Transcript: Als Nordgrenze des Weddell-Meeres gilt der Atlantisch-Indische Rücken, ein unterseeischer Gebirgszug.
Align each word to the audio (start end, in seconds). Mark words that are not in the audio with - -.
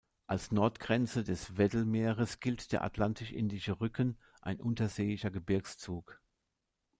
Als 0.25 0.51
Nordgrenze 0.51 1.23
des 1.23 1.57
Weddell-Meeres 1.57 2.39
gilt 2.39 2.71
der 2.71 2.83
Atlantisch-Indische 2.83 3.79
Rücken, 3.81 4.17
ein 4.41 4.59
unterseeischer 4.59 5.29
Gebirgszug. 5.29 6.19